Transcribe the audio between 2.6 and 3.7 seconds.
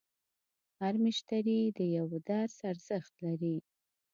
ارزښت لري.